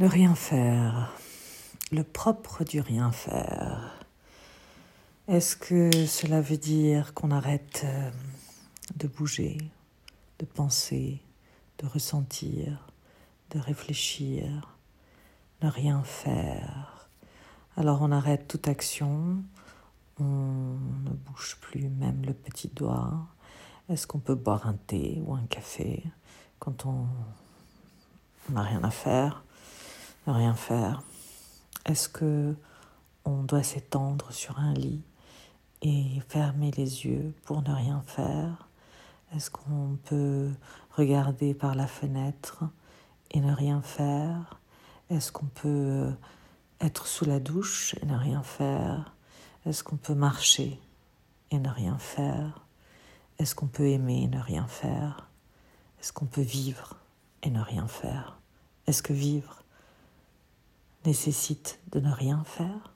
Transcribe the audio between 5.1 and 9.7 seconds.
Est-ce que cela veut dire qu'on arrête euh, de bouger,